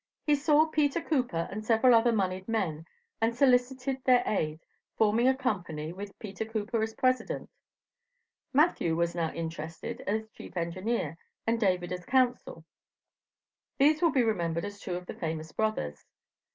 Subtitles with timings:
[0.25, 2.87] He saw Peter Cooper and several other moneyed men
[3.21, 4.61] and solicited their aid,
[4.97, 7.51] forming a company, with Peter Cooper as president.
[8.51, 12.65] Matthew was now interested as chief engineer, and David as counsel.
[13.77, 16.03] These will be remembered as two of the famous brothers.